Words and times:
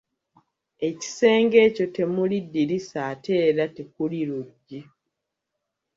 Ekisenge 0.87 1.57
ekyo 1.67 1.85
temuli 1.95 2.37
ddirisa 2.45 2.99
ate 3.11 3.33
era 3.49 3.65
tekuli 3.75 4.19
luggi. 4.29 4.79